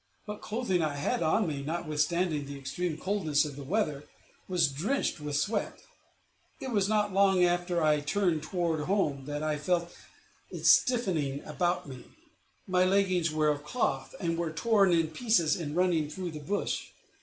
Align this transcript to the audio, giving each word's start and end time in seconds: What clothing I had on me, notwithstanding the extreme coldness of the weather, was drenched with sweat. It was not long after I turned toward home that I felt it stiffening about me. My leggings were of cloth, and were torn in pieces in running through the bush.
What 0.25 0.41
clothing 0.41 0.81
I 0.81 0.95
had 0.95 1.21
on 1.21 1.47
me, 1.47 1.61
notwithstanding 1.61 2.47
the 2.47 2.57
extreme 2.57 2.97
coldness 2.97 3.45
of 3.45 3.55
the 3.55 3.61
weather, 3.63 4.05
was 4.47 4.67
drenched 4.67 5.19
with 5.19 5.35
sweat. 5.37 5.83
It 6.59 6.71
was 6.71 6.89
not 6.89 7.13
long 7.13 7.45
after 7.45 7.83
I 7.83 7.99
turned 7.99 8.41
toward 8.41 8.85
home 8.85 9.25
that 9.25 9.43
I 9.43 9.59
felt 9.59 9.95
it 10.49 10.65
stiffening 10.65 11.43
about 11.43 11.87
me. 11.87 12.05
My 12.65 12.83
leggings 12.83 13.29
were 13.31 13.49
of 13.49 13.63
cloth, 13.63 14.15
and 14.19 14.39
were 14.39 14.51
torn 14.51 14.91
in 14.91 15.09
pieces 15.09 15.55
in 15.55 15.75
running 15.75 16.09
through 16.09 16.31
the 16.31 16.39
bush. 16.39 16.87